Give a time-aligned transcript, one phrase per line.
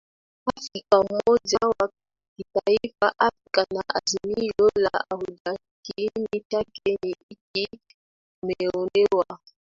[0.55, 1.89] Afrika umoja wa
[2.37, 7.67] kitaifa Afrika na Azimio la ArushaKiini chake ni hiki
[8.41, 9.39] Tumeonewa